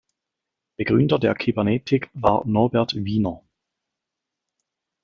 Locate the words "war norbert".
2.15-2.95